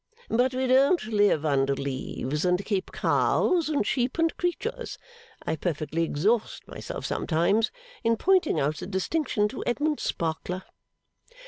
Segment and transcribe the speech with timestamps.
[0.31, 4.97] But we don't live under leaves, and keep cows and sheep and creatures.
[5.45, 7.69] I perfectly exhaust myself sometimes,
[8.03, 10.63] in pointing out the distinction to Edmund Sparkler.